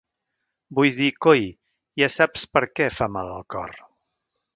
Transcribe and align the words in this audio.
Vull 0.77 0.95
dir... 0.99 1.09
Coi! 1.25 1.45
Ja 2.03 2.09
saps 2.13 2.47
per 2.57 2.63
què 2.81 2.89
fa 3.01 3.09
mal 3.19 3.31
el 3.35 3.45
cor! 3.57 3.75